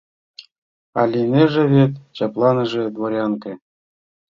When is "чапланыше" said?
2.17-2.83